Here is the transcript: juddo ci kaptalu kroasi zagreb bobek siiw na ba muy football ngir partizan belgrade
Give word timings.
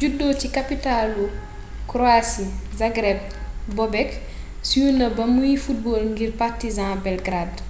juddo 0.00 0.26
ci 0.40 0.46
kaptalu 0.56 1.24
kroasi 1.90 2.44
zagreb 2.78 3.18
bobek 3.76 4.10
siiw 4.68 4.88
na 4.98 5.06
ba 5.16 5.24
muy 5.36 5.52
football 5.64 6.02
ngir 6.12 6.30
partizan 6.40 6.92
belgrade 7.04 7.60